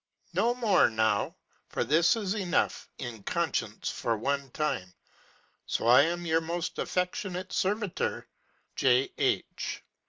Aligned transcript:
No 0.33 0.55
more 0.55 0.89
now, 0.89 1.35
for 1.69 1.83
this 1.83 2.15
is 2.15 2.33
enough 2.33 2.89
in 2.97 3.21
conscience 3.21 3.87
for 3.91 4.17
one 4.17 4.49
time: 4.49 4.95
so 5.67 5.85
I 5.87 6.01
amYour 6.05 6.41
most 6.41 6.79
affectionate 6.79 7.53
servitor,J. 7.53 9.11
H. 9.19 9.83